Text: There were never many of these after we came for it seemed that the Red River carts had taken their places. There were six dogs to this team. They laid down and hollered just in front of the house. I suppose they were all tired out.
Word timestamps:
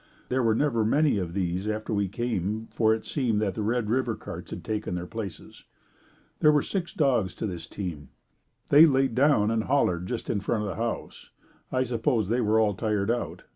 There 0.29 0.41
were 0.41 0.55
never 0.55 0.83
many 0.83 1.19
of 1.19 1.35
these 1.35 1.67
after 1.67 1.93
we 1.93 2.07
came 2.07 2.69
for 2.73 2.91
it 2.95 3.05
seemed 3.05 3.39
that 3.41 3.53
the 3.53 3.61
Red 3.61 3.87
River 3.87 4.15
carts 4.15 4.49
had 4.49 4.63
taken 4.63 4.95
their 4.95 5.05
places. 5.05 5.63
There 6.39 6.51
were 6.51 6.63
six 6.63 6.91
dogs 6.91 7.35
to 7.35 7.45
this 7.45 7.67
team. 7.67 8.09
They 8.69 8.87
laid 8.87 9.13
down 9.13 9.51
and 9.51 9.65
hollered 9.65 10.07
just 10.07 10.27
in 10.27 10.39
front 10.39 10.63
of 10.63 10.69
the 10.69 10.73
house. 10.77 11.29
I 11.71 11.83
suppose 11.83 12.29
they 12.29 12.41
were 12.41 12.59
all 12.59 12.73
tired 12.73 13.11
out. 13.11 13.43